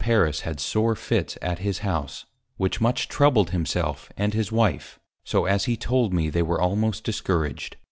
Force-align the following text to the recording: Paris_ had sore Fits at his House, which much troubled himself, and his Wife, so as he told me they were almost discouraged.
Paris_ 0.01 0.39
had 0.39 0.59
sore 0.59 0.95
Fits 0.95 1.37
at 1.43 1.59
his 1.59 1.81
House, 1.85 2.25
which 2.57 2.81
much 2.81 3.07
troubled 3.07 3.51
himself, 3.51 4.11
and 4.17 4.33
his 4.33 4.51
Wife, 4.51 4.99
so 5.23 5.45
as 5.45 5.65
he 5.65 5.77
told 5.77 6.11
me 6.11 6.27
they 6.27 6.41
were 6.41 6.59
almost 6.59 7.03
discouraged. 7.03 7.77